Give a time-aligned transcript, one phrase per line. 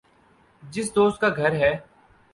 [0.63, 1.71] جس دوست کا گھر ہے